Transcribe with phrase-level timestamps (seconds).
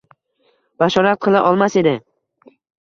[0.85, 1.97] bashorat qila olmas edi.